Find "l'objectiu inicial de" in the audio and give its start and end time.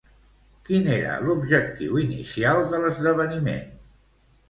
1.27-2.83